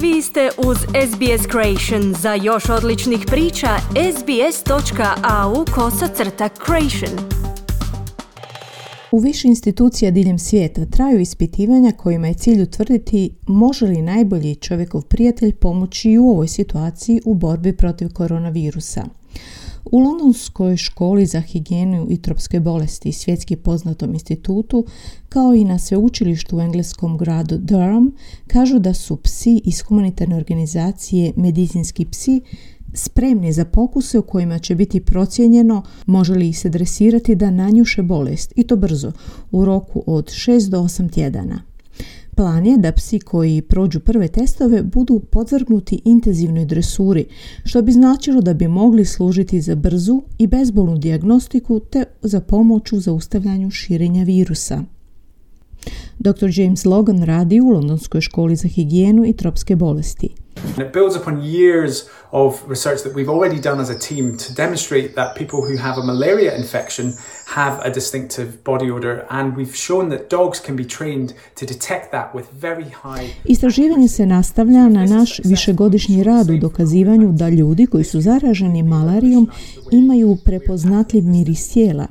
[0.00, 2.14] Vi ste uz SBS Creation.
[2.22, 3.68] Za još odličnih priča,
[4.18, 7.28] sbs.au kosacrta creation.
[9.12, 15.02] U više institucija diljem svijeta traju ispitivanja kojima je cilj utvrditi može li najbolji čovjekov
[15.02, 19.04] prijatelj pomoći u ovoj situaciji u borbi protiv koronavirusa.
[19.92, 24.86] U Londonskoj školi za higijenu i tropske bolesti svjetski poznatom institutu,
[25.28, 28.12] kao i na sveučilištu u engleskom gradu Durham,
[28.46, 32.40] kažu da su psi iz humanitarne organizacije Medicinski psi
[32.94, 38.02] spremni za pokuse u kojima će biti procijenjeno može li ih se dresirati da nanjuše
[38.02, 39.12] bolest i to brzo,
[39.50, 41.75] u roku od 6 do 8 tjedana.
[42.36, 47.26] Plan je da psi koji prođu prve testove budu podvrgnuti intenzivnoj dresuri,
[47.64, 52.92] što bi značilo da bi mogli služiti za brzu i bezbolnu dijagnostiku te za pomoć
[52.92, 54.84] u zaustavljanju širenja virusa.
[56.18, 56.50] Dr.
[56.52, 60.28] James Logan radi u Londonskoj školi za higijenu i tropske bolesti.
[60.78, 65.14] It builds upon years of research that we've already done as a team to demonstrate
[65.14, 67.12] that people who have a malaria infection
[67.46, 72.10] have a distinctive body odor and we've shown that dogs can be trained to detect
[72.12, 77.86] that with very high Istraživanje se nastavlja na naš višegodišnji rad u dokazivanju da ljudi
[77.86, 79.50] koji su zaraženi malarijom
[79.90, 82.06] imaju prepoznatljiv miris tijela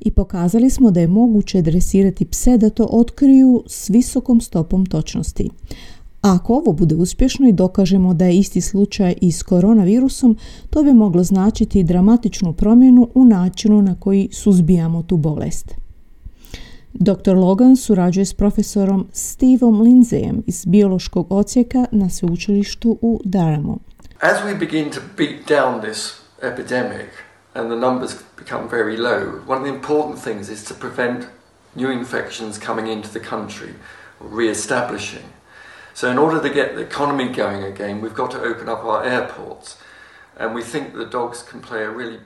[0.00, 5.50] i pokazali smo da je moguće dresirati pse da to otkriju s visokom stopom točnosti.
[6.22, 10.36] Ako ovo bude uspješno i dokažemo da je isti slučaj i s koronavirusom,
[10.70, 15.74] to bi moglo značiti dramatičnu promjenu u načinu na koji suzbijamo tu bolest.
[16.92, 17.36] Dr.
[17.36, 23.78] Logan surađuje s profesorom Steveom Lindsayem iz biološkog ocijeka na sveučilištu u Durhamu.
[24.20, 26.12] As we begin to beat down this
[26.42, 27.08] epidemic,
[27.54, 31.24] and the numbers become very low, one of the important things is to prevent
[31.74, 33.72] new infections coming into the country,
[34.36, 35.24] re-establishing.
[35.94, 39.04] So in order to get the economy going again, we've got to open up our
[39.04, 39.76] airports.
[40.40, 42.18] And we think the dogs can play a really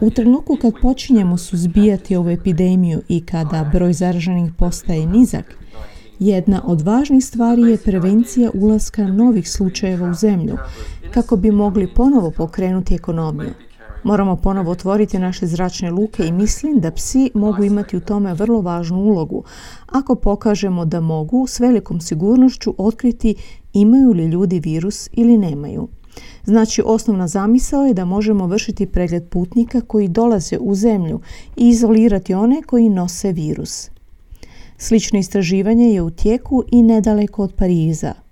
[0.00, 5.54] U trenutku kad počinjemo suzbijati ovu epidemiju i kada broj zaraženih postaje nizak,
[6.18, 10.56] jedna od važnih stvari je prevencija ulaska novih slučajeva u zemlju,
[11.14, 13.50] kako bi mogli ponovo pokrenuti ekonomiju.
[14.04, 18.60] Moramo ponovo otvoriti naše zračne luke i mislim da psi mogu imati u tome vrlo
[18.60, 19.44] važnu ulogu,
[19.86, 23.34] ako pokažemo da mogu s velikom sigurnošću otkriti
[23.72, 25.88] imaju li ljudi virus ili nemaju.
[26.44, 31.20] Znači, osnovna zamisao je da možemo vršiti pregled putnika koji dolaze u zemlju
[31.56, 33.90] i izolirati one koji nose virus.
[34.78, 38.12] Slično istraživanje je u tijeku i nedaleko od Pariza–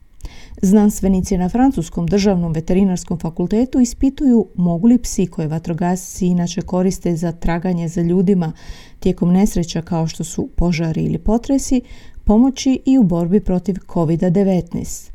[0.63, 7.33] Znanstvenici na Francuskom državnom veterinarskom fakultetu ispituju mogu li psi koje vatrogasci inače koriste za
[7.33, 8.53] traganje za ljudima
[9.01, 11.81] tijekom nesreća kao što su požari ili potresi
[12.25, 15.11] pomoći i u borbi protiv COVID-19.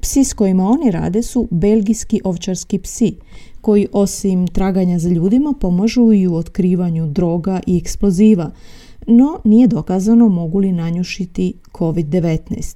[0.00, 3.14] Psi s kojima oni rade su belgijski ovčarski psi,
[3.60, 8.50] koji osim traganja za ljudima pomažu i u otkrivanju droga i eksploziva,
[9.08, 12.74] no nije dokazano mogu li nanjušiti COVID-19.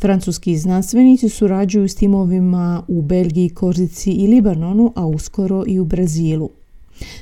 [0.00, 6.50] Francuski znanstvenici surađuju s timovima u Belgiji, Korzici i Libanonu, a uskoro i u Brazilu.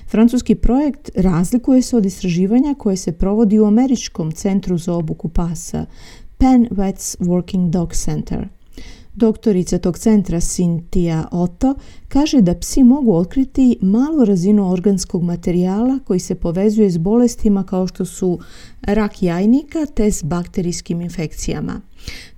[0.09, 5.87] Francuski projekt razlikuje se od istraživanja koje se provodi u Američkom centru za obuku pasa,
[6.39, 8.49] Penn Vets Working Dog Center–
[9.15, 11.75] Doktorica tog centra Cynthia Otto
[12.09, 17.87] kaže da psi mogu otkriti malu razinu organskog materijala koji se povezuje s bolestima kao
[17.87, 18.39] što su
[18.83, 21.81] rak jajnika te s bakterijskim infekcijama.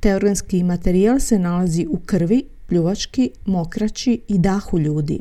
[0.01, 5.21] Taj organski materijal se nalazi u krvi, pljuvački, mokraći i dahu ljudi.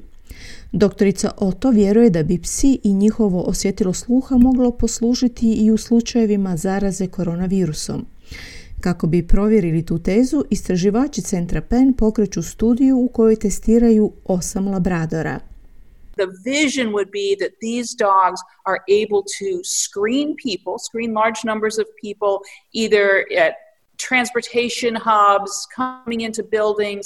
[0.72, 6.58] Doktorica Otto vjeruje da bi psi i njihovo osjetilo sluha moglo poslužiti i u slučajevima
[6.58, 8.06] zaraze koronavirusom.
[8.82, 15.40] Kako bi provjerili tu tezu, istraživači centra Penn pokreću studiju u kojoj testiraju osam labradora.
[16.18, 18.40] The vision would be that these dogs
[18.70, 19.50] are able to
[19.82, 22.34] screen people, screen large numbers of people,
[22.84, 23.06] either
[23.46, 23.54] at
[24.08, 27.06] transportation hubs, coming into buildings.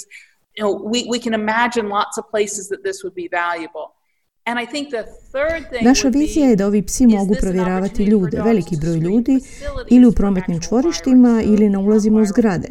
[0.56, 3.95] You know, we, we can imagine lots of places that this would be valuable.
[5.82, 9.40] Naša vizija je da ovi psi mogu provjeravati ljude, veliki broj ljudi,
[9.90, 12.68] ili u prometnim čvorištima ili na ulazima u zgrade.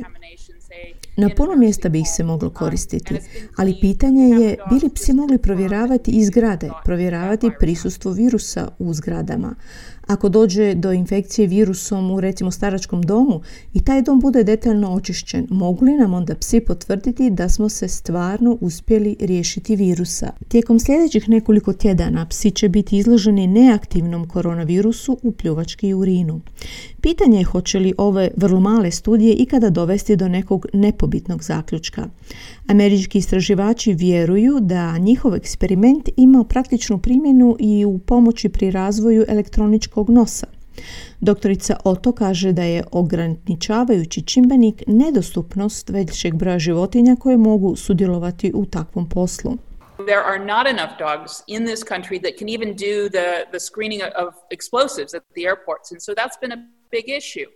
[1.18, 3.16] Na puno mjesta bi ih se moglo koristiti,
[3.58, 9.56] ali pitanje je bi li psi mogli provjeravati i zgrade, provjeravati prisustvo virusa u zgradama.
[10.08, 13.42] Ako dođe do infekcije virusom u recimo staračkom domu
[13.74, 17.88] i taj dom bude detaljno očišćen, mogu li nam onda psi potvrditi da smo se
[17.88, 20.32] stvarno uspjeli riješiti virusa?
[20.48, 26.42] Tijekom sljedećih nekoliko tjedana psi će biti izloženi neaktivnom koronavirusu u pljuvački urinu.
[27.02, 30.66] Pitanje je hoće li ove vrlo male studije ikada dovesti do nekog
[31.06, 32.08] nepobitnog zaključka.
[32.68, 40.10] Američki istraživači vjeruju da njihov eksperiment ima praktičnu primjenu i u pomoći pri razvoju elektroničkog
[40.10, 40.48] nosa.
[41.20, 48.66] Doktorica Oto kaže da je ograničavajući čimbenik nedostupnost većeg broja životinja koje mogu sudjelovati u
[48.66, 49.58] takvom poslu.
[49.98, 54.02] There are not enough dogs in this country that can even do the, the screening
[54.24, 55.92] of explosives at the airports.
[55.92, 56.62] And so that's been a
[56.92, 57.50] big issue.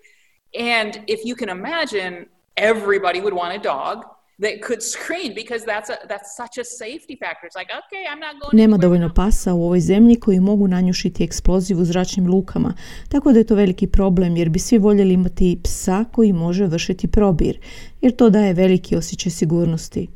[0.55, 2.13] And if you can imagine,
[2.61, 3.97] everybody would want a dog
[4.39, 7.45] that could screen because that's a, that's such a safety factor.
[7.47, 11.23] It's like, okay, I'm not going Nema dovoljno pasa u ovoj zemlji koji mogu nanjušiti
[11.23, 12.73] eksploziv u zračnim lukama,
[13.09, 17.07] tako da je to veliki problem jer bi svi voljeli imati psa koji može vršiti
[17.07, 17.59] probir,
[18.01, 20.07] jer to daje veliki osjećaj sigurnosti.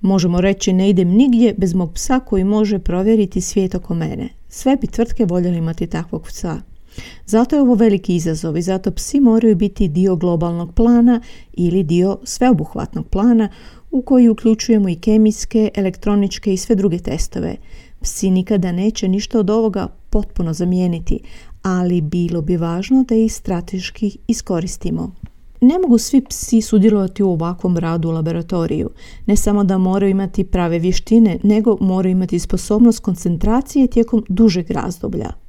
[0.00, 4.28] Možemo reći ne idem nigdje bez mog psa koji može provjeriti svijet oko mene.
[4.48, 6.71] Sve bi tvrtke voljeli imati takvog psa.
[7.26, 11.20] Zato je ovo veliki izazov i zato psi moraju biti dio globalnog plana
[11.52, 13.48] ili dio sveobuhvatnog plana
[13.90, 17.56] u koji uključujemo i kemijske, elektroničke i sve druge testove.
[18.00, 21.18] Psi nikada neće ništa od ovoga potpuno zamijeniti,
[21.62, 25.14] ali bilo bi važno da ih strateški iskoristimo.
[25.60, 28.90] Ne mogu svi psi sudjelovati u ovakvom radu u laboratoriju.
[29.26, 35.41] Ne samo da moraju imati prave vještine, nego moraju imati sposobnost koncentracije tijekom dužeg razdoblja.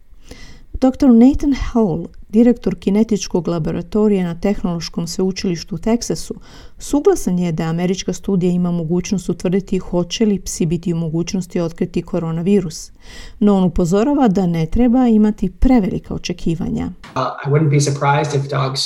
[0.84, 1.08] Dr.
[1.08, 6.36] Nathan Hall, direktor kinetičkog laboratorija na Tehnološkom sveučilištu u Teksasu,
[6.78, 12.02] suglasan je da američka studija ima mogućnost utvrditi hoće li psi biti u mogućnosti otkriti
[12.02, 12.92] koronavirus.
[13.40, 16.86] No on upozorava da ne treba imati prevelika očekivanja.
[16.86, 18.82] Uh, I wouldn't be surprised if dogs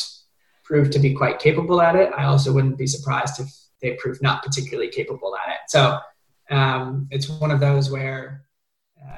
[0.68, 2.10] prove to be quite capable at it.
[2.20, 3.48] I also wouldn't be surprised if
[3.82, 5.62] they prove not particularly capable at it.
[5.74, 5.82] So
[6.56, 8.47] um, it's one of those where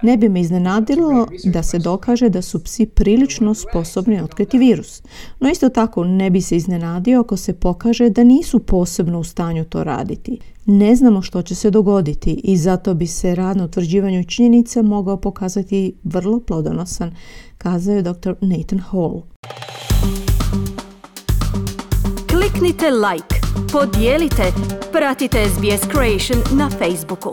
[0.02, 5.02] ne bi me iznenadilo da se dokaže da su psi prilično sposobni otkriti virus.
[5.40, 9.66] No isto tako ne bi se iznenadio ako se pokaže da nisu posebno u stanju
[9.66, 10.40] to raditi.
[10.66, 15.18] Ne znamo što će se dogoditi i zato bi se rad na utvrđivanju činjenica mogao
[15.18, 17.16] pokazati vrlo plodonosan,
[17.58, 18.34] kazao je dr.
[18.42, 19.22] Nathan Hall.
[22.30, 23.36] Kliknite like,
[23.72, 24.44] podijelite,
[24.92, 27.32] pratite SBS Creation na Facebooku.